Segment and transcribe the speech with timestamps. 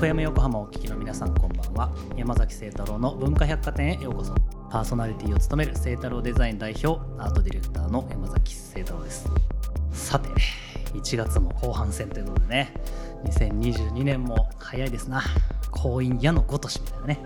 [0.00, 1.90] FM 横浜をお聞きの皆さんこんばんは。
[2.16, 4.32] 山崎聖太郎の文化百貨店へようこそ。
[4.70, 9.28] パーソナリティを務める聖太郎デザイン代表アートディレクターの山崎聖太郎です。
[9.90, 10.28] さて
[10.96, 12.74] 1月も後半戦ということでね。
[13.24, 15.20] 2022年も早いですな。
[15.72, 17.20] 婚姻矢のごとしみたいなね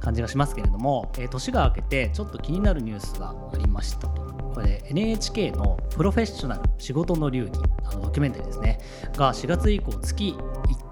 [0.00, 4.26] 感じがしますけれども、えー、年が明けてちょっと気になるニュースがありましたと。
[4.56, 8.80] これ NHK のプロフェッショナル仕事の流儀あのドキュメンタリーですね。
[9.14, 10.34] が4月以降月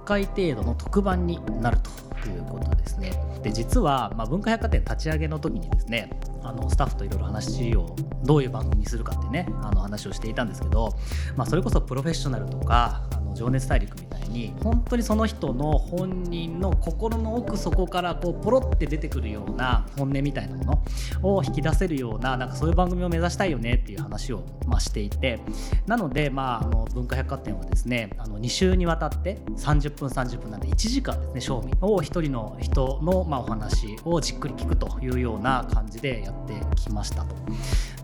[0.04, 1.78] 回程度の特番になる
[2.22, 3.12] ということですね。
[3.42, 6.10] で実は、まあ、文化百貨店立ち上げの時にですね
[6.42, 10.94] あのスタッフといろいろ話をどういう番組にするかってねあの話をしていたんですけど、
[11.36, 13.02] まあ、それこそプロフェッショナルとか
[13.34, 25.40] 情熱大陸みたいに本当にその人の本人の心の奥底からこうポロって出てくるような本音みたいなものを引き出せるようななんかそういう番組を目指したいよねっていう話を、まあ、していて
[25.86, 37.34] なので、まあ、あの文化百貨店はですねあの2週にわたって30分30分なんで1時間ですね賞味を1人の人の、まあ、お話をじっくり聞くというような感じでやってきましたと。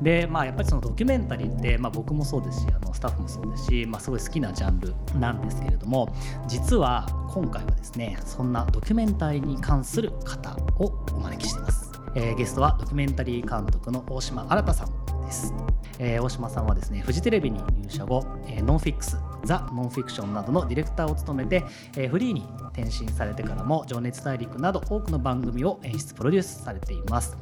[0.02, 6.12] でまあやっぱりそのドキュメンタリーって、まあ、僕もそうですしあのスタッフもそうですし、まあ、すごい好きなジャンルなんですけれども
[6.48, 15.54] 実は今回はですねそんなドキュメンタリーに関する方をお招きしています、えー、ゲストはドキュメンタリー監督の大島新さんです。
[16.00, 21.64] えー、大島さんはですねフジテレビに入社後、えー、ノンフィックスザ・ノンフィクションなどのディレクターを務めて、
[21.96, 27.36] え、フリーに転身されてからも「情熱大陸」など多くの番組を演出プロデュースされています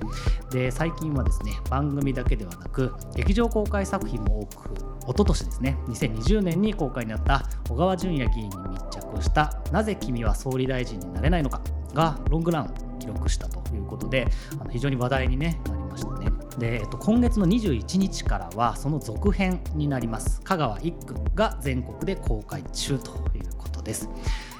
[0.51, 4.75] で最近はですね番組だけではなく劇場公開作品も多く
[5.09, 11.61] 一昨年ですね2020年に公開になった小川淳也議員に密着した「なぜ君は総理大臣になれないのか」
[11.95, 14.29] がロングランを記録したということで
[14.61, 16.38] あの非常に話題に、ね、なりましたね。
[16.59, 20.41] で、えっと、今月の21日からはその続編になります。
[20.43, 24.09] 香川一区が全国で公開中ということです、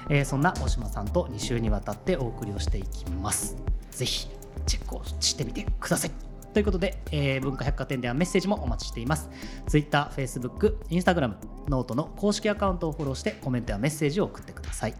[0.09, 3.57] えー、そんな大島さんと2週にわたってお送りをしていきます。
[3.91, 4.27] ぜひ
[4.65, 6.11] チェックをしてみてください。
[6.53, 9.29] ということで、えー、文化百貨店ではメッセージもお待ちしています。
[9.67, 11.35] Twitter、Facebook、Instagram、
[11.67, 14.95] noteの公式アカウントをフォローしてコメントやメッセージを送ってください。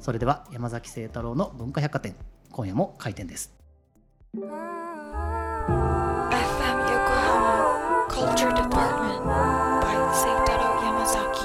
[0.00, 2.14] それでは山崎清太郎の文化百貨店
[2.50, 3.52] 今夜も開店です。
[8.22, 9.82] Culture Department by
[10.80, 11.40] 山崎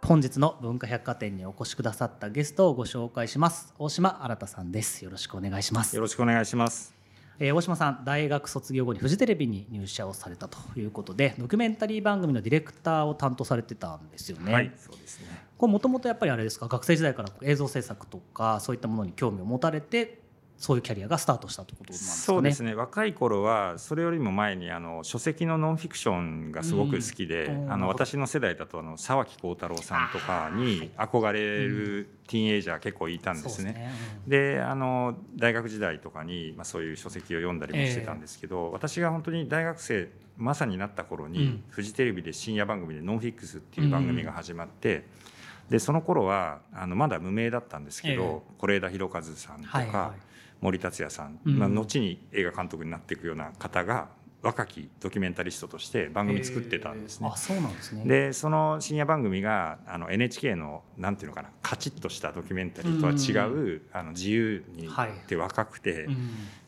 [0.00, 3.74] 本日の文化百貨店にお越しくださったゲストをご紹介します。
[3.78, 5.04] 大島新さんです。
[5.04, 5.94] よろしくお願いします。
[5.94, 6.94] よろしくお願いします。
[7.38, 14.54] えー、大島さん大学卒業後にフジテレビに入社をされたということでドキュメンタリー番組のディレクターを担当されてたんですよね。
[14.54, 15.26] はい、そうですね。
[15.58, 16.68] これもともとやっぱりあれですか？
[16.68, 20.21] 学生時代から映像制作とかそういったものに興味を持たれて
[20.62, 22.36] そういうキャリアがスタートしたということなんですかね。
[22.36, 22.74] そうですね。
[22.74, 33.90] 若い頃はそれよりも前にあの書籍のノンフィクションがすごく好きで、うん、あの私の世代だとあの沢木耕太郎さんとかに憧れるティーンエイジャー結構いたんですね。
[34.28, 34.56] で、ね。
[34.58, 45.06] うん、あの大学時代とかに、まあ、そういう書籍を読んだりもしてたんですけど、えー、私が本当に大学生まさになった頃に、うん、フジテレビで深夜番組で「ノンフィックス」っていう番組が始まって。
[45.70, 48.74] でその頃はあのまだ無名だったんですけど是、え。
[48.74, 50.31] ー、枝裕和さんとか、はいはい
[50.62, 54.08] 森達也さん、うん、まあ、後に映画監督になっていくような方が
[54.42, 57.30] 若きドキュメンタリストとして番組作ってたんですね。
[57.32, 58.04] あそうなんですね。
[58.04, 64.88] でその深夜番組があの NHK のなんていうのかなカチッとしたドキュメンタリーとは違う、うん、あの自由に
[65.28, 66.16] で若くて、はい、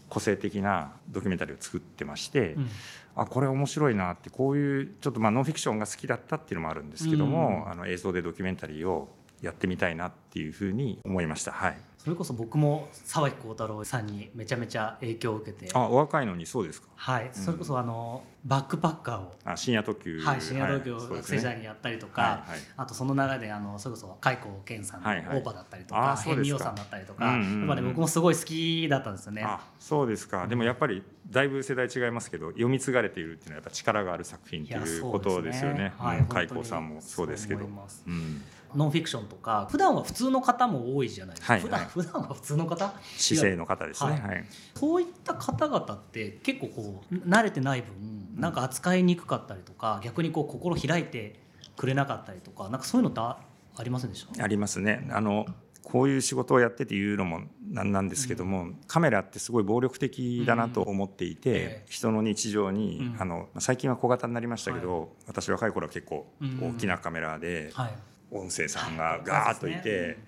[0.09, 2.69] 個性的なドキュメンタリーを作ってまして、うん、
[3.17, 9.09] あこれ面白いなってこういうちょっとまあノンフィクションが好きだったっていうのもあるんですけども、あの映像でドキュメンタリーを
[9.43, 11.51] やってみたいなっていうふうに思いました。
[11.51, 15.71] はいそれこそ僕も沢木幸太郎さんにめちゃめちゃ影響を受けて。
[15.73, 16.89] あお若いのにそうですか？
[16.97, 19.33] はい、それこそあのバックパッカーを。
[19.47, 20.21] あ深夜特急。
[20.21, 29.43] はい深夜特急を学生時代にやったりとか、はいはい、あとその流れであのそれこそ海光健さんのオーバーだったりとか辺見洋さんだったりとか、うんうんうん、やっぱね僕もすごい好きだったんですよね。
[29.43, 37.65] あそうですか、でもやっぱりだいぶ世代違いますけど読み継がれているっていうのはやっぱ力がある作品ということですよね、ね、はい、海光さんもそうですけど。
[37.65, 38.43] うん
[38.75, 42.93] ノンフィクションとか普段は普通の方も多いじゃないですか、はい、普段普段は普通の方？
[43.17, 44.45] 姿勢の方ですね、はい、はい、
[44.75, 51.41] そういった方々って結構こう慣れてない分なんか扱いにくかったりとか逆にこう心開いて
[51.77, 54.45] くれなかったりとかなんかそういうのってありませんでした？
[54.45, 55.09] ありますね。
[55.11, 55.47] あの
[55.83, 61.57] こういう仕事をやってて言うのもなんなんですけども、うん、カメラってすごい暴力的だなと思っていて、うん。
[61.57, 67.93] えー、人の日常に、うん、あの最近は小型になりましたけど、はい、私若い頃は結構大きなカメラで、はい
[68.31, 70.19] 音声さんがガーッといて、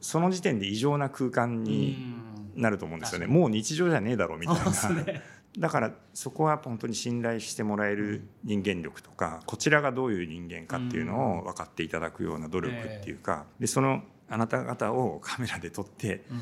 [0.00, 2.14] その時点で異常な空間に
[2.56, 3.26] なると思うんですよね。
[3.26, 4.62] もう日常じゃねえだろうみたいな。
[5.58, 16.40] だからそこは本当に信頼してもらえる人間力とかこちらがどういう人間かっていうのを分かっていただくような努力っていうかでそのあなた方をカメラで撮って、うん。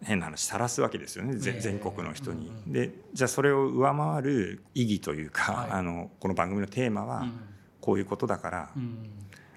[0.00, 2.52] 変な話晒すわけですよね、全国の人に。
[2.68, 5.70] でじゃあそれを上回る意義というか、はい。
[5.72, 7.26] あのこの番組のテーマは
[7.80, 9.10] こういうことだから、うん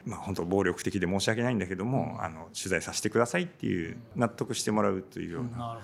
[0.05, 5.79] まあ、本当暴力的で申し訳ないんだけども、あの取材させてくださいっていう納得してもらうというような、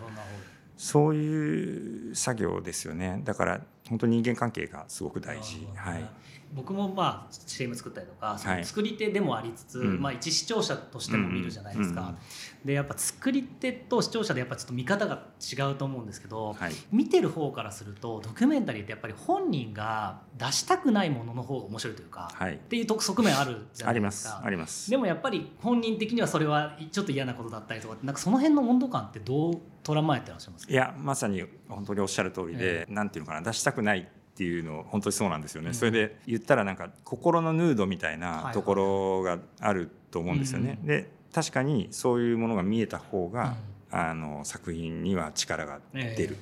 [0.77, 3.21] そういう作業ですよね。
[3.23, 6.09] だから本当人間関係がすごく大事、はい、
[6.53, 8.59] 僕もまあ CM 作ったりとかそはい。
[8.59, 10.01] の作り手でもありつつ、うん。
[10.01, 12.07] まあ、一視聴者としても見るじゃないですか、うん。
[12.07, 12.17] うん
[12.65, 16.73] でやっぱ作り手と視聴者でやっぱちょっと見方が違うと思うんですけど、はい。
[16.91, 22.55] 見てる方からするとドキュメンタリーってやっぱり本人が出したくないものの方が面白いというか、はい。
[22.55, 24.41] っていうと側面あるじゃありまないですか。
[24.41, 24.45] す。
[24.45, 24.89] あります。
[24.91, 30.73] でもやっぱり本人的にはそれはちょっと嫌なことだったりとかなんかその辺の温度感ってどう捉まえてらっしゃいますか？
[30.73, 35.73] いやまさに本当におっしゃる通りで、なんていうのかな出したくないっていうの本当にそうなんですよね、うん。
[35.73, 40.77] それで言ったらなんか心のヌードみたいはいなところがあると思うんですよね。
[40.79, 40.87] うん。
[40.87, 43.55] で確かにそういうものが見えた方が、
[43.89, 46.37] あの作品には力が出る。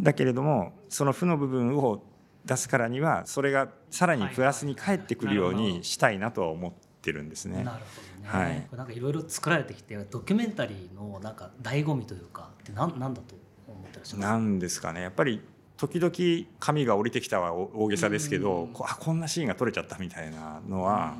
[0.00, 2.04] だけれどもその負の部分を
[2.44, 6.72] 出すからにはそれがさらにプラスに返ってくるようにしたいなとは思っ
[7.02, 7.64] てるんですね。
[7.64, 8.68] なるほどね、はい。
[8.76, 13.34] なんかいろいろ作られてきてドキュメンタリーのなんか醍醐味というかってなんなんだと
[13.66, 15.42] 思ってらっしゃいますなんですかねやっぱり
[15.78, 18.72] 時々紙が降りてきたは大げさですけど、うん。
[18.72, 21.14] こあこんなシーンが撮れちゃったみたいなのは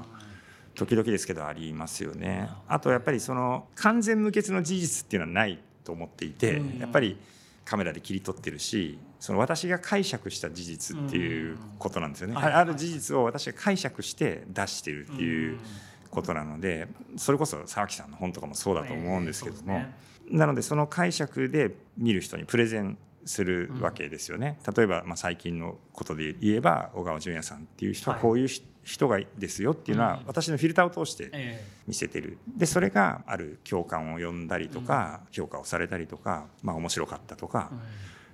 [0.75, 2.51] 時々ですけどありますよね。
[2.67, 6.79] あとやっぱりその完全無欠の事実っていうのはないと思っていて、うん。
[6.81, 7.17] やっぱり
[7.65, 12.33] カメラで切り取ってるしその私が解釈した事実っていうことなんですよね。
[12.33, 12.39] うん。
[12.39, 15.59] あある事実を私が解釈して出してるっていう
[16.11, 19.85] ことなのでそれこそ沢木さんの本とかもそうだと思うんですけども。
[20.31, 24.59] なのでその解釈で見る人にプレゼンするわけですよね。
[24.77, 32.39] 例えばまあ最近のことで言えば小川淳也さんっていう人ははいこういうし人がですよっていうのはうん私のフィルターを通してえ見せてる。
[32.57, 37.77] でそれがある共感を呼んだりとか評価をされたりとかまあ面白かったとかえ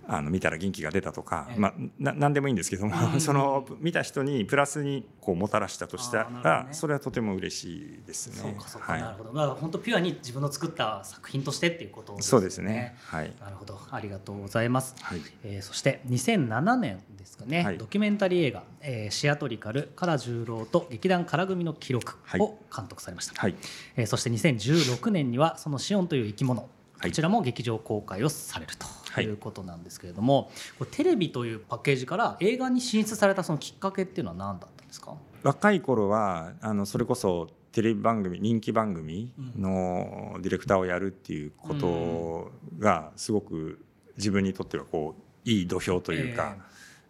[0.08, 1.58] あの見たら元気が出たとかええ。
[1.58, 6.68] まあな何でもいいんですけどうんも その見た人にプラスにこうもたらしたとしたらね。
[6.72, 8.58] それはとても嬉しいですそうね。
[8.58, 9.02] かそうか、はい。
[9.02, 9.32] なるほど。
[9.32, 12.96] まあ本当ピュアに自分の作った作品としてっていうことですそうですね。
[13.06, 13.32] はい。
[13.40, 13.80] なるほど。
[13.90, 15.20] ありがとうございます、はい。
[15.42, 17.78] えーそして2007年ですかね、はい。
[17.78, 22.40] ドキュメンタリー映画「えーシアトリカル唐十郎と劇団唐組の記録」はい。
[22.40, 23.54] を監督されました、はい。
[23.96, 26.62] えーそして2016年にはそのシオンという生き物
[26.98, 27.10] はい。
[27.10, 29.24] こちらも劇場公開をされるとはい。
[29.24, 35.14] いうことなんですけれども、これテレビというパッケージから映画に進出されたそのきっかけっていうのは何だったんですか？
[35.42, 43.84] 若い頃はあのそれこそテレビ番組人気番組のディレクターをやるっていうことがすごく
[44.16, 46.56] 自分にとってはこういい土俵というか、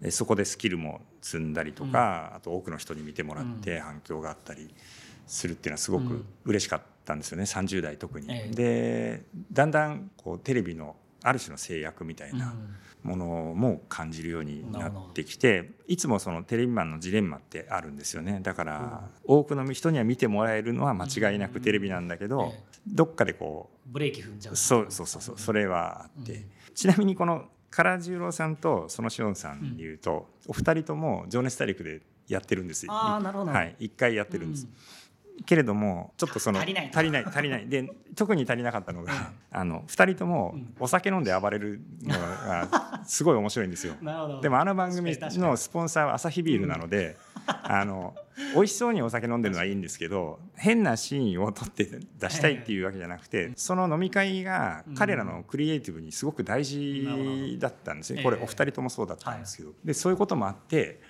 [0.01, 4.75] えそこでスキルも積んだりとか、あと多くの人に見てもらって反響があったり
[5.27, 6.25] するっていうのはすごくうん。
[6.47, 8.27] 嬉しかったんですよね30代特に。
[8.31, 8.55] ええ。
[8.55, 9.23] で
[9.53, 12.55] だんだんこうテレビのある種の制約みたいな
[13.03, 13.27] もの
[13.57, 18.41] も感じるようになってきていつもそのテレビマンのジレンマってあるんですよね。
[18.43, 24.55] だから多くの人には見てもらえるのは間違いなくテレビなんだけどええどっかでこブレーキ踏んじゃう。
[24.55, 26.45] うそうそうそうそうそれはあって、うん。
[26.75, 32.93] ちなみにこの唐十郎さんとそのしおんさんに言うと、お二人とも「情熱大陸」でやってるんですよ。
[32.93, 33.51] あーなるほど。
[33.51, 34.69] はい、一回やってるんです、
[35.47, 37.69] けれどもちょっとその足りないと足りない足りない。
[37.69, 43.95] で特に足りなかったのが、あの2人ともお酒飲んで暴れるのがすごい面白いんですよ。
[44.03, 44.41] なるほど。
[44.41, 48.15] でもあの番組のスポンサーはアサヒビールなので、あの
[48.55, 51.85] 美味しそうにお酒飲んでるのはいいんですけど変なシーンを撮って
[52.19, 61.01] 出したいっていうわけじゃなくてその飲み会が彼らのクリエイティブにすごごく大事だったんですねこれええお二人ともそうだったんですけど、でそういうこともあって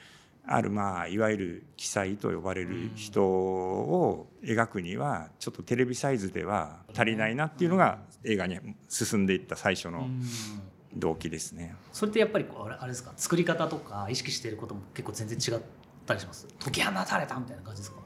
[0.46, 8.58] あるまあいわゆる記載と呼ばれる人を描くにはちょっとテレビサイズでは足りないなっていうのが映画に
[8.88, 10.22] 進んでいった最初のうん。
[10.96, 11.74] 動機ですね。
[11.92, 12.46] それってやっぱり
[12.78, 13.12] あれですか？
[13.16, 15.62] 作り方とか意識していることも結構全然違っ
[16.06, 16.46] たりします？
[16.62, 17.98] 解き放たれたみたいな感じですか？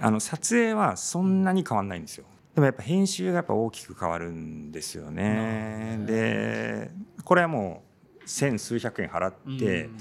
[0.00, 2.24] あの撮影はそんなに変わんないんですよ。
[2.54, 5.98] でもやっぱ編集がやっぱ大きく変わるんですよね。
[6.06, 6.90] で
[7.24, 7.82] これはも
[8.24, 9.96] う千数百円払って、うん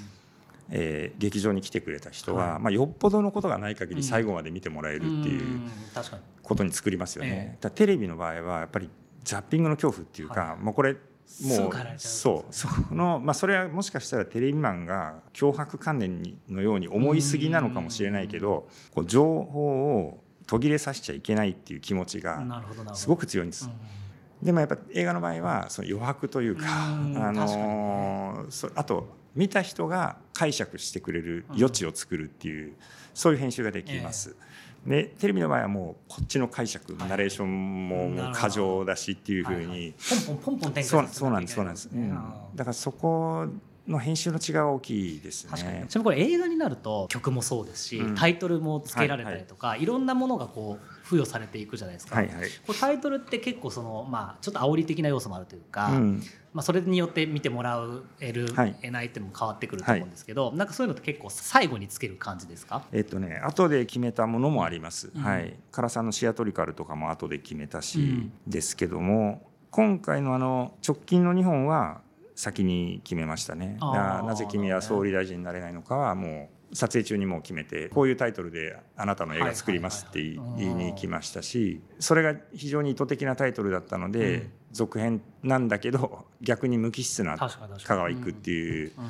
[0.76, 2.62] えー劇場に来てくれた人は、はい。
[2.62, 5.62] まあ、よっぽどのことがない限り最後まで見てもらえるっていう
[6.42, 7.30] ことに作りますよね。
[7.30, 7.58] ええ。
[7.62, 8.90] だからテレビの場合はやっぱり
[9.24, 10.64] ザッピングの恐怖っていうか、はい。
[10.64, 10.98] もうこれも
[11.70, 12.54] うそう。
[12.54, 22.44] その、まあ、それはもしかしたらテレビマンが脅迫観念にのように思いすぎなのかもしれないけどこう情報を途切れさせちゃいけないっていう気持ちが
[22.94, 23.70] すごく強いんです。
[24.44, 32.74] でもやっぱ映画の場合はその余白というか、うんあのーそあと見た人が解釈してくれる余地を作るっていう、
[33.16, 34.36] そういう編集ができます。
[34.86, 42.10] でテレビの場合はもうこっちの解釈、ナレーションも過剰だしっていうふうに、ポンポンポンポン展開そうそうなんですそうなんです、うん。
[42.54, 43.48] だからそこ
[43.88, 45.80] の編集の違いは大きいです確かに。
[45.80, 48.16] ねちなみにこれ映画になると曲もそうですし、うん。
[48.16, 57.86] タイトルもつけられたりとか、いろんなものがこう付与されていくじゃないですか、はいはい、こうタイトルって結構その、まあ、ちょっと煽り的な要素もあるというか、うん、まあ、それによって見てもら
[58.20, 58.76] える、はい。
[58.82, 62.84] えないっていうのも変わってくると思うんですけど、なんかそういうのって結構最後につける感じですか？
[62.92, 65.22] えっとね後で決めたものもあります、うん。
[65.22, 65.56] はい。
[65.72, 68.32] 唐さんのシアトリカルとかも後で決めたし、うん。
[68.48, 72.02] ですけども今回のあの直近の2本は
[72.36, 73.78] 先に決めましたね。
[73.80, 84.52] なぜ君は総理大臣になれないのかはもう撮影中にもう決めてこういうタイトルであなたの映画作りますって言いに行きましたしそれが非常に意図的なタイトルだったので、うん。
[84.74, 89.10] 続編なんだけど逆に無機質な香川行くっていううん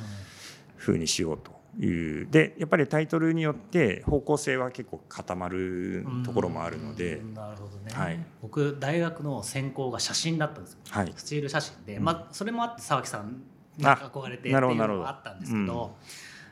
[0.84, 1.52] 風にしようと
[1.82, 2.28] いう。
[2.30, 7.16] でやっぱりタイトルによって方向性は結構固まるところもあるので。
[7.16, 7.34] う、ん。
[7.34, 8.18] なるほどね、はい。
[8.42, 10.78] 僕大学の専攻が写真だったんですよ。
[10.90, 12.04] はい、スチール写真で、うん。
[12.04, 13.42] まあ、それもあって沢木さん
[13.76, 15.96] にあ憧れてっていうのもあったんですけど、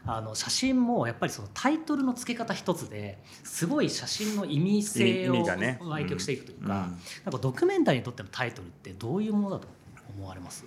[0.04, 5.78] あの写真もやっぱりそのタイトルの付け方一つですごい写真の意味性を意味がね。
[5.80, 6.70] 歪曲していくというか、うん。
[6.70, 6.88] なん
[7.32, 9.68] かドキュメンタリーにとってのタイトルってどういうものだと
[10.16, 10.64] 思われます？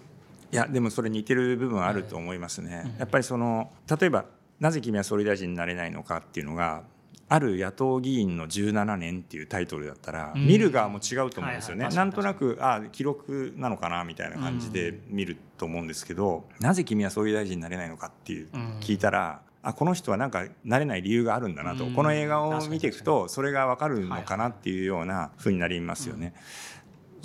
[0.51, 2.99] いやでもそれ似てる部分はあると思いますね、うん。
[2.99, 4.25] やっぱりその例えば
[4.59, 6.83] 「なぜ君は総理大臣になれないのか」っていうのが
[7.27, 10.45] ある野党議員の17年っていうタイトルだったら、うん。
[10.45, 18.77] 見る側も違うと思うんですよね、はいはいなんとなくあ記録なのかなみたいな感じで見ると思うんですけど、なぜ君は総理大臣になれないのかっていううん。
[18.79, 21.93] 聞いたら、あこの人はなんかなれない理由があるんだなと、うん。
[21.93, 26.33] この映画を見ていく確とそれが分かるのかなっていうようなふうになりますよね。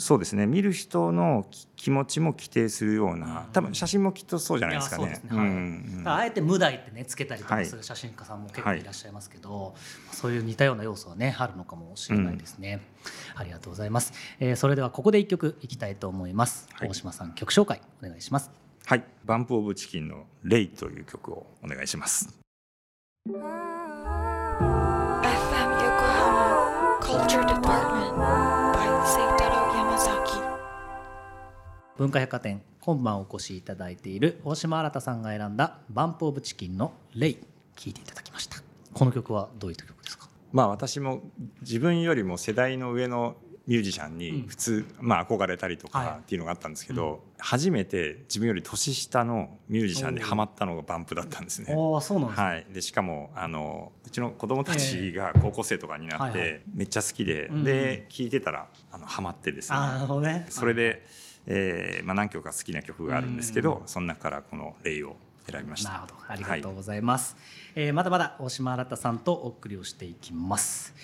[0.00, 0.46] そうですね。
[0.46, 5.20] 見る人のき気持ちも規定するような多分写真もきっとそうじゃないですかね。
[6.06, 7.66] あえて無題ってねつけたりとかはい。
[7.66, 9.74] する写真家さんも結構いらっしゃいますけど、
[10.10, 12.80] そういう似たような要素はねあるのかもしれないですね、
[13.34, 16.88] ありがとうございます、えーそれではここで一曲いきたいと思います、はい。
[16.88, 18.50] 大島さん曲紹介お願いします。
[18.86, 22.40] はい、バンプオブチキンのレイという曲をお願いします。
[23.28, 23.36] FM
[25.78, 28.49] Yokohama Culture Department
[32.00, 38.56] 文化百貨店今晩お越しいただいている大島新さんが選んだバンプオブチキンのレイ聴いていただきました。
[38.94, 40.26] この曲はどういった曲ですか？
[40.50, 41.20] まあ私も
[41.60, 44.18] 自分よりも世代の上のミュージシャンうん。
[44.18, 46.06] に普通、まあ憧れたりとはい。
[46.06, 51.74] かっていうのがあったんですけど、初めて自分より年下のミュージシャンにハマったのがバンプだったんですね。
[51.76, 56.62] ああそうなんですね、はい、でしかもあのうちの子供たちが高校生とかになって、はいはい。
[56.74, 59.78] めっちゃ好きで、うんで聴いてたらあのハマってですね。
[60.22, 60.46] ね。
[60.48, 61.06] それで、
[61.46, 63.88] えーまあ、何曲か好きな曲があるんですけど、うん。
[63.88, 65.16] その中からこの「レイ」を
[65.50, 65.90] 選びました。
[65.90, 66.14] なるほど。
[66.28, 67.36] ありがとうございます、
[67.74, 70.94] えーまだまだ大島新さんとお送りをしていきます、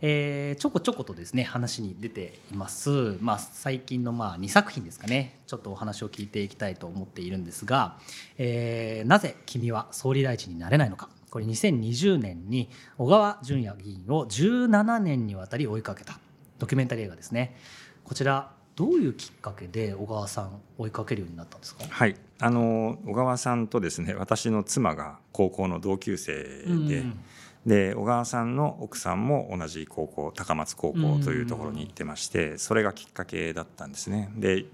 [0.00, 5.40] えーちょこちょことですね話に出ています、まあ、最近のまあ2作品ですかね。
[5.46, 7.98] ちょっとお話を聞いていきたいと思っているんですが、
[8.38, 11.08] えーなぜ君は総理大臣になれないのか。
[11.30, 16.18] これ2020年に小川淳也議員を17年にわたり追いかけた
[16.58, 17.56] ドキュメンタリー映画ですね。
[18.04, 21.84] こちらどういうきっかけで小川さん追いかけるようになったんですか？
[21.88, 27.20] はい、あの小川さんとですね私の妻が高校の同級生で,、うん
[27.64, 34.30] で小川さんの奥さんも同じ高校高松高校というところに行ってまして、それがきっかけだったんですね。
[34.36, 34.66] で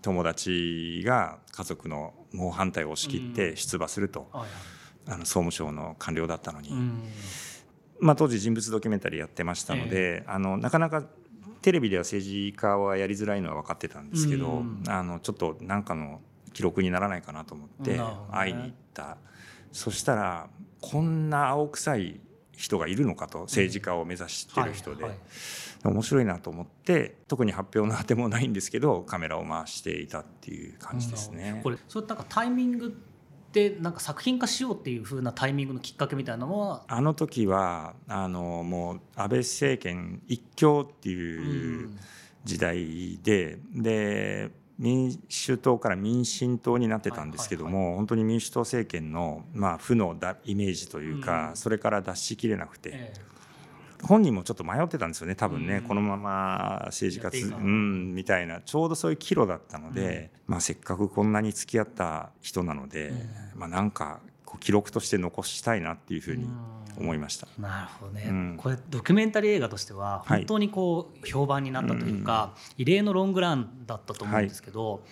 [0.00, 4.46] 友達が家族の猛反対を押し切って出馬すると、あ
[5.18, 7.02] の総務省の官僚だったのに、うん。
[8.00, 11.04] まあ、当時人物ドキュメンタリーやってましたので、あのなかなか
[11.62, 14.82] テレビでは政治家はやりづらいのは分かってたんですけど、うん。
[14.88, 16.20] あのちょっと何かの
[16.52, 18.00] 記録にならないかなと思って
[18.30, 19.16] 会いに行った、
[19.72, 20.48] そしたら
[20.80, 22.20] こんな青臭い
[22.56, 25.18] 人がいるのかと政治家を目指してる人で、はいはい。
[25.84, 31.60] 面白いなと思って特に発表のあてもないんですけどカメラを回していたっていう感じですね。
[31.62, 33.00] これそうなんかタイミング
[33.52, 41.90] でなんか作品化しようっていう風なタイミングのきっかけみたいなのは、あの時はあのもう安倍政権一強っていう
[42.44, 51.56] 時代でで民主党から民進党になってたんですけども、本当に民主党政権の、まあ、負のだイメージというか、うん。
[51.56, 53.37] それから脱しきれなくて、ええ
[54.02, 55.82] 本人もちょっと迷ってたんですよね多分ね、うん。
[55.82, 57.58] このまま政治家つやっていいか。
[57.58, 58.60] なうんみたいな。
[58.60, 63.12] ちょうどそういう岐路だったので、まあ、せっかくこんなに付き合った人なので、
[63.54, 66.48] まあ、なんかこう記録として残したいなっていうふうに
[66.98, 67.48] 思いました。
[67.58, 68.54] なるほどね、うん。
[68.56, 70.38] これドキュメンタリー映画としてははい。
[70.38, 75.04] 本当にこう評判になったというか、異例のロングランだったと思うんですけど、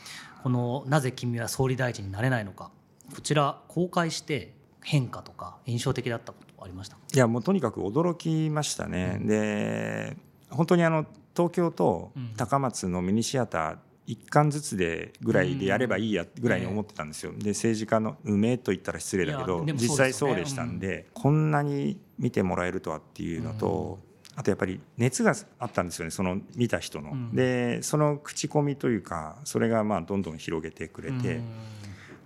[0.42, 2.70] この「なぜ君は総理大臣になれないのか」
[3.14, 7.02] こちら公開して変化とか印象的だったことありましたか？
[7.14, 10.16] いやもうとにかく驚きましたね、で
[10.50, 17.32] 本当にあの東京と高松のミニシアター一巻ずつでぐらいでやればいいやぐらいに思ってたんですよ。
[17.36, 19.72] で政治家の梅と言ったら失礼だけど、ね。
[19.72, 23.98] 実際そうでしたんで、こんなに見てもらえるとはっていうのと、
[24.36, 27.14] あとやっぱり熱があったんですよねその見た人の。
[27.14, 27.34] ん。
[27.34, 31.40] でその口コミというかそれがまあどんどん広げてくれて、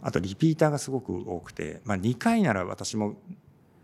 [0.03, 3.17] あとリピーターがすごく多くて、まあ、2回なら私も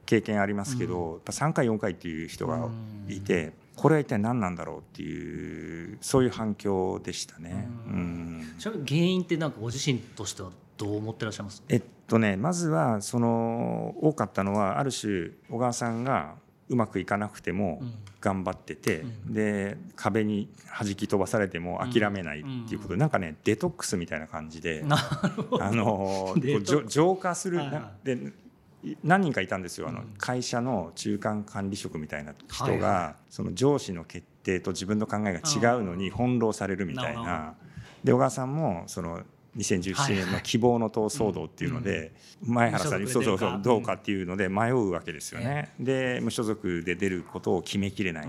[0.07, 2.69] 経験ありますけど、やっぱ3回4回っていう人が
[3.09, 7.69] いて、これは一体何なんだろうっていうそういう反響でしたね。
[7.87, 8.55] うん。
[8.59, 11.63] ちなみに原因ってなんかご自身としてはどう思ってらっしゃいます？
[11.69, 16.37] えっとねまずはその多かったのはある種小川さんが
[16.69, 17.93] うまくいかなくてもうん。
[18.19, 19.33] 頑張ってて、うん。
[19.35, 20.49] で壁に
[20.81, 22.95] 弾き飛ばされても諦めないっていうこと。
[22.95, 24.81] で、なんかねデトックスみたいな感じで。
[24.81, 26.73] う トックス。
[26.73, 27.75] 浄浄化する、はいはい。
[27.75, 28.33] なでい
[29.03, 29.89] 何人かいたんですよ。
[29.89, 30.15] あの、うん。
[30.19, 37.55] 会社の中間管理職みたいな人が、その上司の決定と自分の考えが違うのに翻弄されるみたいな。
[38.05, 39.23] で小川さんもその
[39.57, 42.13] 2017年の希望の党騒動っていうので、
[42.45, 45.73] 前原さんに無そうそうそうどうかっていうので迷うわけですよね。
[45.81, 48.29] で無所属で出ることを決めきれない。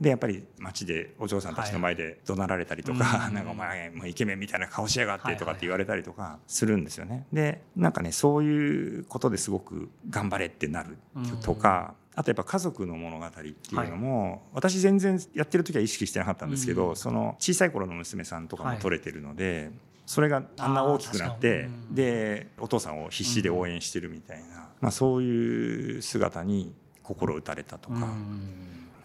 [0.00, 7.26] うんでやっぱり街でお嬢さんたちの前で怒鳴られたりとか、はい なんかお前もうイケメンみたいな顔しやがってとかって言われたりとかはいするんですよね。
[7.32, 10.96] でなんかねそういうことですごく頑張れってなる
[11.42, 16.96] とか、あとやっぱ家族の物語っていうのも、私全然やってる時は意識してなかったんですけど、うん。
[16.96, 19.70] その小さい頃の娘さんとかも撮れてるので。
[20.06, 28.08] それがあんな大きくなってでお父さんを必死で応援してるみたいな、まあ、そういう姿に心打たれたとか。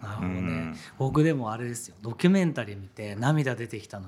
[0.02, 0.76] うんなるほどね、うん。
[0.98, 1.96] 僕でもあれですよ。
[2.02, 4.06] ドキュメンタリー見て涙出てきたの。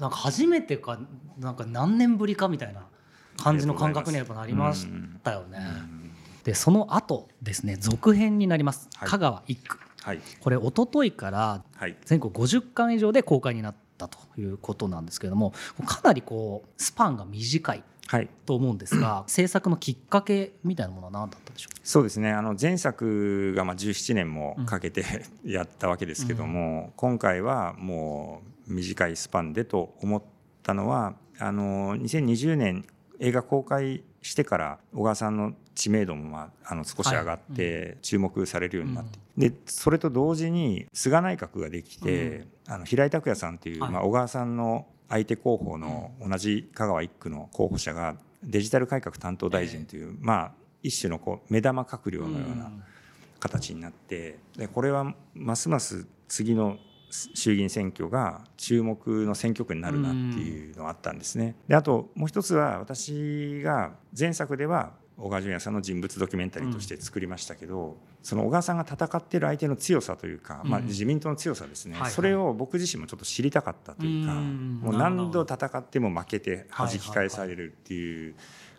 [0.00, 0.98] なんか初めてか
[1.38, 2.86] なんか何年ぶりかみたいな
[3.36, 4.86] 感じの感覚にやっぱなりまし
[5.22, 5.58] たよね。
[6.44, 9.08] でその後ですね続編になります、はい。
[9.08, 9.78] 香川一区。
[10.02, 10.20] はい。
[10.40, 11.96] これ一昨日からはい。
[12.04, 15.52] 全国50巻以上で公開になったということなんですけれども
[15.86, 17.82] かなりこうスパンが短い
[18.46, 21.78] と思うんですが 制作のきっかけみたいなものは何だったでしょう？
[21.82, 22.32] そうですね。
[22.32, 25.04] あの前作がまあ17年もかけて
[25.44, 30.22] やったわけですけども、今回はもう短いスパンでと思っ
[30.62, 32.86] たのはあの2020年
[33.20, 43.92] 映画公開してから小川さんの知名度もまああの少し上がって注目されるようになって、でそれと同時に菅内閣ができて、あの平井拓也さんという、はい。
[43.92, 52.70] まあ、小川さんの相手候補の同じ香川一区の候補者がデジタル改革担当大臣という、まあ一種のこう目玉閣僚のような
[53.40, 56.76] 形になってでこれはますます次の
[57.10, 61.54] 衆議院選挙が注目の選挙区になるなっていうのがあったんですね。
[61.68, 72.10] であともう一つは私が前作では小川淳也さんの人物ドキュメンタリーとして作りましたけど、その小川さんが戦ってる相手の強さというか、まあ、うん自民党の強さですね、はいはい。
[72.10, 74.80] それを僕自身もちょっと知りたかったというか、うん。
[74.82, 78.34] もう何度戦っても負けて弾き返されるっていう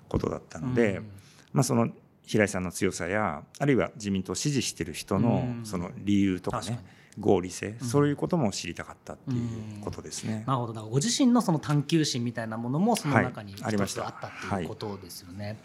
[0.09, 1.09] ことだったので、うん
[1.53, 1.89] まあ、その
[2.23, 5.65] 平井さんの強さやあるいは自民党を支持している人のうん。
[5.65, 6.83] その理由とかね
[7.19, 7.79] 合理性、ん。
[7.79, 10.43] そういうことも知りたかったっていうことですね。
[10.47, 10.73] なるほど。
[10.73, 14.27] だからご自身のその探求心みたいなものもその中にはいありました一つあった。
[14.27, 14.65] ってい。
[14.65, 15.59] うことですよね。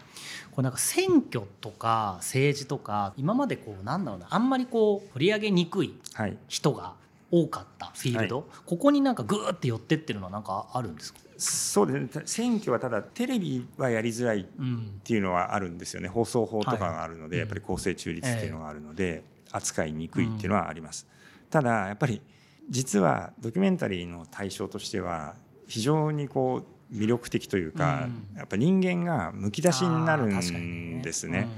[0.53, 6.37] これなんか選挙とか政治とか今までこうなんだろうなあんまりこう取り上げにくいはい。
[6.49, 6.95] 人が
[7.33, 12.09] 多かったフィールド、ここになんかグーって寄ってってるのはなんかあるんですか、そうですね。
[12.09, 16.09] た選挙はただテレビはやりづらいっうんていうのはあるんですよね。
[16.09, 17.39] 放送法とかがあるので、はい。
[17.41, 21.07] やっぱり公正中立っていうのがあるので、扱いにくいっていうのはあります。
[21.51, 22.23] ただやっぱり
[22.69, 25.35] 実はドキュメンタリーの対象としては
[25.67, 28.37] 非常にこう魅力的というか、うん。
[28.37, 31.49] やっぱ人間がむき出しになるんですね。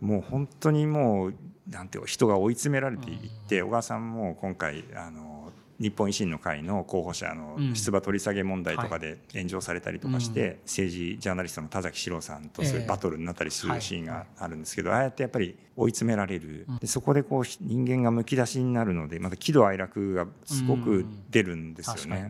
[0.00, 1.34] もう本当にもう
[1.68, 5.29] なんていうか人が追い詰められていって、小川さんも今回あの
[5.80, 7.74] 日本維新の会の候補者のうん。
[7.74, 10.56] 出馬取り下げ問題とかで炎上されたりとかして、うん。
[10.64, 12.84] 政治ジャーナリストの田崎史郎さんとそういええ。
[12.84, 13.76] うバトルになったりすはい。
[13.76, 16.76] るシーンがあるんですけど、ああやってやっぱり追い詰められる、うん。
[16.78, 22.28] でそこでこう人間がむき出しになるのでまた喜怒哀楽がすごく出るんですよね。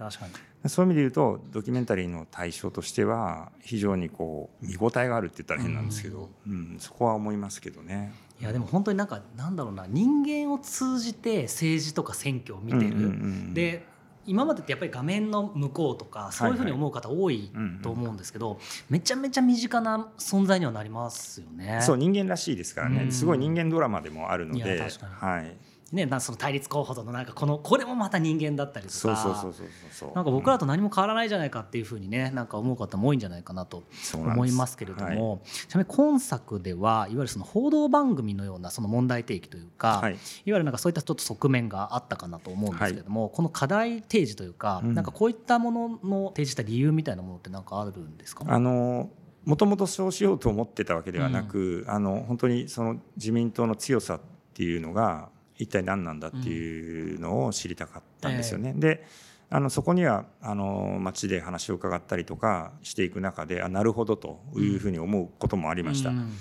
[0.66, 6.76] そういう意味で言うとドキュメンタリーの対象としては非常にこう見応えがあるって言ったら変なんですけど、うん。
[6.78, 8.12] そこは思いますけどね。
[8.40, 13.88] いやでも本当になんかなんだろうな人間を通じて政治とか選挙を見てる、うんうんうんで
[14.26, 17.50] 今までってやっぱり画面の向こうとかそういうふうに思う方多い
[17.82, 21.80] と思うんですけど、めちゃめちゃ身近な存在にはなりますよね。
[21.80, 23.12] そう人間らしいですからね、うん。
[23.12, 24.78] すごい人間ドラマでもあるので。
[25.18, 25.56] はい、
[25.92, 28.98] ねなその対立候補とのなんかこのこれもまた人間だったりとか。
[28.98, 33.82] そうそうそうそうそうなんか僕らと何も変わらないじゃないかっていうふうにねなんか思う方も多いんじゃないかなと
[34.14, 48.44] 思いますけれども、ちなみに今作ではいわゆるその報道番組のようなその問題提起というか、はいい、わゆるなんかそういったちょっと側面があったかなと思うんですけれども、この課題提示というか、うんなんかこういったものの提示した理由みたいなものってなんかあるんですか？
[48.46, 49.10] あの
[49.44, 54.20] もともとそうしようと思ってたわけではなく、あの本当にその自民党の強さっ
[54.54, 55.30] ていうのが
[55.62, 58.72] 一体何なんだっていうのを知りたかったんですよね。
[58.76, 59.06] で
[59.52, 66.10] あのそこにはあの街で話を伺ったりとかしていく中であなるほどというふうに思うこともありました。
[66.10, 66.32] うん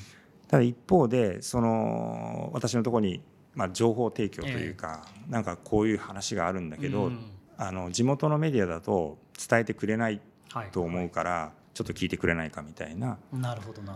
[0.47, 3.21] ただ一方でその私のところに、
[3.53, 7.19] まあ、情報提供というか、なんかこういう話があるんだけど、うん
[7.61, 13.17] あの地元のメディアだと伝えてくれないはいと思うからちょっと聞いてくれないかみたいな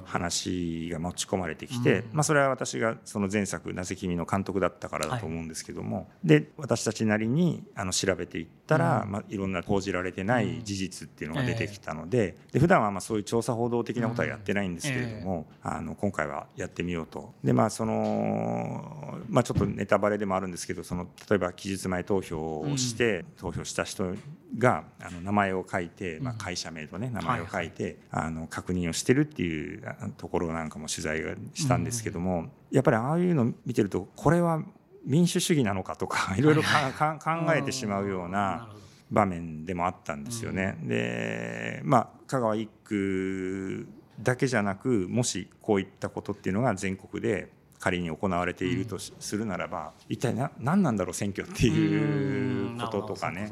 [0.06, 9.12] 話が持ち込まれてきて、うんまあ、それは私がその前作「なぜ君」の監督だったからだと思うんですけども、で私たちなりにあの調べていったら、うん。
[9.12, 17.34] まあ、いろんな報じられてない事実っていうのが出てきたので,、で普段はまあそういう調査報道的なことはやってないんですけれども、あの今回はやってみようと。
[17.44, 24.16] でまあそのまあ、ちょっとネタバレでもあるんですけどその例えば期日前投票をして、投票した人
[24.58, 27.73] があの名前を書いて、まあ、会社名とね名前を書いて、
[28.12, 34.64] あの確認をしてるっていうあところなんかも取材がしたんですけども、やっぱりああいうの見てるとこれは
[35.06, 36.68] 民主主義なのかとかいろいろ考
[37.56, 38.70] えてしまうような
[39.12, 40.78] 場面でもあったんですよね。
[40.84, 43.88] でまあ香川一区
[44.22, 47.50] だけじゃなくもしこういったことっていうのが全国で
[47.84, 53.52] 仮に行われているとしするならば一体な何なんだろう選挙っていうこととかね。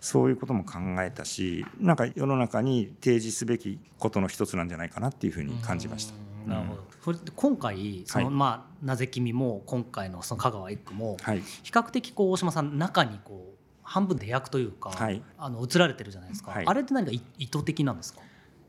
[0.00, 6.14] そういうことも考えたしなんか世の中に提示すべきことの一つなんじゃないかなっていうふうに感じました。
[6.46, 6.50] うん。
[6.50, 6.84] なるほど。
[7.04, 15.22] それで今回その、はいまあなぜ君も今回のその香川一区もはい、比較的こう大島さん中にこう半分出役というか、はい。
[15.38, 16.50] あの映られてるじゃないですか。
[16.50, 16.66] はい。
[16.66, 18.20] あれって何かい意図的なんですか？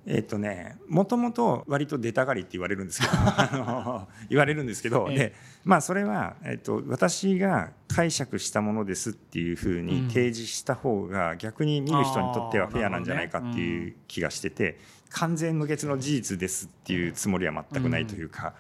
[0.08, 5.18] えっ、とねもともと割と出たがりって言われるんですけど あの言われるんですけど、ええ。
[5.18, 10.08] でまあそれは、えっと私が解釈したものですっていうふうにうん。
[10.10, 18.54] 提示した方が逆に見る人にとってはフェアなんじゃないかっていう気がしてて完全無欠の事実ですっていうつもりは全くないというか、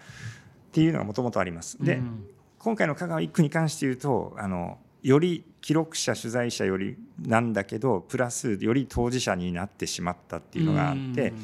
[0.69, 1.83] っていうのがもともとあります。
[1.83, 2.25] で、うん。
[2.59, 11.37] 今回の香川一区に関して言うとあのより記録者取材者よりなんだけどプラスより当事者になってしまったっていうのがあって、うん。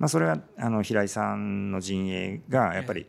[0.00, 3.06] まあ、それはあの平井さんの陣営がやっぱり、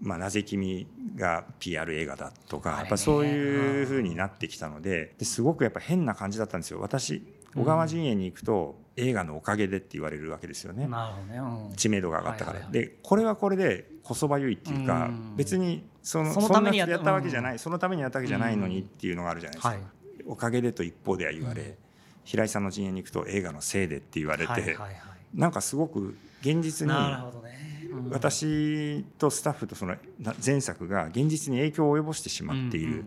[0.00, 6.80] まあ、なぜ君が PR 映画だとかやっぱそういうふうになってきたのでですごくやっぱ変な感じだったんですよ。
[6.80, 10.86] 私小川陣営に行くと映画のおかげでって言われるわけですよね。
[10.86, 11.38] ね。
[11.38, 11.74] うん。
[11.74, 12.86] 知名度が上がったから、はいはいはい。
[12.86, 15.34] でこれはこれでこそばゆいっていうか、うん。
[15.34, 19.80] 別にそのそのためにやったわけじゃない、そのためにやったわけじゃないのにうんっていうのがあるじゃないですか、はい。
[20.26, 21.74] おかげでと一方では言われ、うん。
[22.24, 24.94] 平井さんの陣営に行くと映画のせいでって言われて、はいはいはい。
[25.34, 26.94] なんかすごく現実に
[28.10, 33.06] 私とスタッフとそのな前作が現実に影響を及ぼしてしまっている、うんうん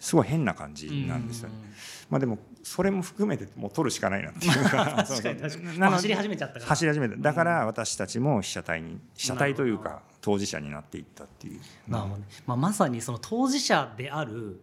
[0.00, 1.56] すごい変な感じうんなんですよね。
[1.56, 1.68] うんうん
[2.10, 6.66] まあでもそれも含めてもう撮るしかないなっていうか走り始めちゃったから。
[6.66, 7.16] 走り始めた。
[7.16, 12.08] だから私たちも被写体に被写体というか当事者になっていったっていうねま
[12.46, 14.60] あ、まさにその当事者である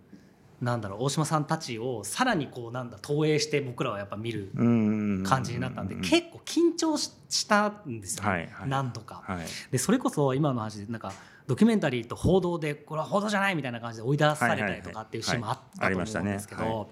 [0.62, 5.24] なんだろう大島さんたちをさらにこうなんだ投影して僕らはやっぱ見るうん。
[5.24, 8.70] 感じになったんでう結構緊張ししたんですよね、はいはい。
[8.70, 9.24] なんとか。
[9.26, 9.46] はい。
[9.72, 11.12] でそれこそ今の話でなんか
[11.48, 16.90] ドキュメンタリーと報道でこれは報道じゃないみたいな感じで追い出されたりとかっていうシーンもあったと思うんですけど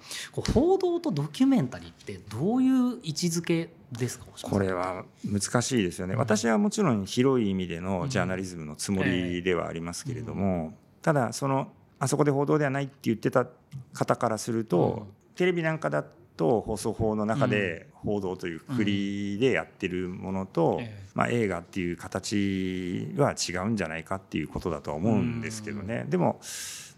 [0.54, 6.16] 報道とドキュメンタリーってどういう位置づけですかこれは難しいですよね。
[6.16, 11.72] 私はもちろん広い意味でのジャーナリズムのつもりではありますけれども、ただその
[12.04, 13.48] あそこで報道ではないって言ってた
[13.94, 16.04] 方からすると、テレビなんかだ
[16.36, 21.04] と放送法の中で報道というくりでやってるものと、ええ。
[21.14, 26.42] まあ、映画っていう形は違うんじゃないかっていうことだとは思うんですけどね、でも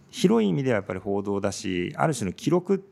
[0.10, 2.84] 広い意味ではやっぱり報道だしある種の記録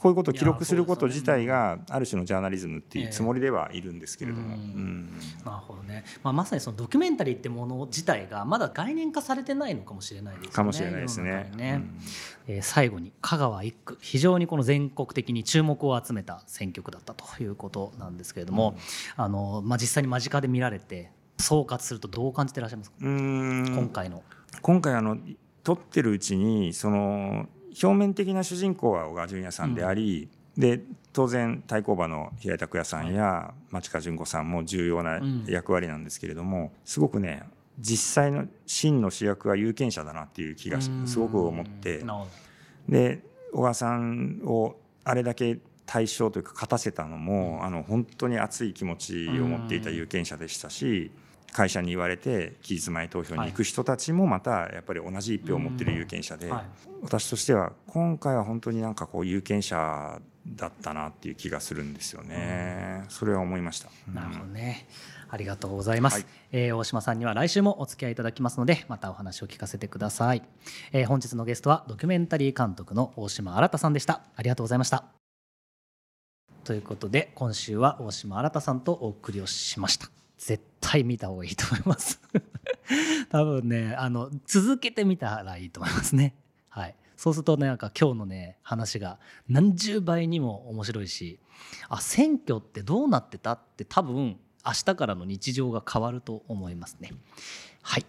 [0.00, 4.52] こういうことを記録すること自体がある種のジャーナリズムっていうつもりではいるんですけれども、うん。
[4.54, 5.10] うん。
[5.44, 10.54] なるほどね、まあ、まさにそのドキュメンタリーってもの自体がまだ概念化されてないのかもしれないですよね。
[10.54, 11.30] かもしれないですね。
[11.30, 11.82] 中にね。
[12.48, 18.76] えー最後に香川一区非常にこの全国的に注目を集めた選挙区だったということなんですけれども、
[19.16, 23.74] あのまあ、実際に間近で見られて総括するとどう感じていらっしゃいますか、うんうん。
[23.76, 24.22] 今回の。
[24.62, 25.18] 今回あの
[25.62, 27.46] 撮ってるうちにその
[27.82, 30.80] 表面的な主人公は小川淳也さんであり、で
[31.12, 37.44] 当然太鼓馬の平井拓也さんや町川純子さんも重要な役割なんですけれども、すごくね
[37.78, 42.04] 実際の真の主役は有権者だなっていう気がしすごく思って。
[42.88, 43.20] で
[43.52, 51.10] 小川さんをあれだけ対象というか勝たせたのも、あの本当に熱い気持ちを持っていた有権者でしたし、
[51.52, 56.64] 会社に言われて期日前投票に行く人たちもまたやっぱり同じ一票を持ってる有権者で、はい。
[57.02, 63.04] 私としては今回は本当になんかこう有権者だったなっていう気がするんですよね。
[63.08, 63.90] それは思いました。
[64.12, 64.86] なるほどね。
[65.28, 66.26] ありがとうございます、はい。
[66.52, 70.42] えー大島さんには来週もお付き合いいただきますのでまたお話を聞かせてください、
[70.92, 74.22] えー本日のゲストはドキュメンタリー監督の大島新さんでした。
[74.34, 75.04] ありがとうございました。
[76.64, 82.18] ということで今週は大島新さんとお送りをしました絶対見た方がいいと思います。
[83.28, 86.34] 多分ねあの続けてみたらいいと思いますね。
[86.70, 86.96] はい。
[87.16, 91.38] そうするとねなんか今日のね話が何十倍にも面白いし
[91.90, 97.12] あ選挙ってどうなってたって多分明日からの日常が変わると思いますね。
[97.82, 98.06] はい。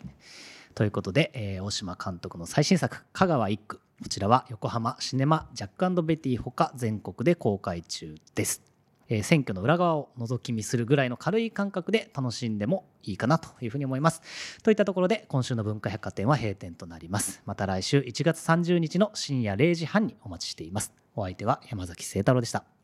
[0.74, 8.64] ということで、えー大島監督の最新作「香川一区」こちらは横浜シネマジャックベティほか全国で公開中です、
[9.12, 14.22] えー選挙の裏側を覗き見するぐらいの軽い感覚で楽しんでもいいかなというふうに思います。
[14.64, 17.42] といったところで今週の文化百貨店は閉店となります。
[17.46, 20.94] また来週1月30日の深夜0時半にお待ちしています。
[21.14, 22.81] お相手は山崎誠太郎でした。